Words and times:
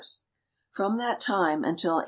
From 0.71 0.97
that 0.97 1.19
time 1.21 1.61
nntil 1.61 1.93
1<S!) 1.99 1.99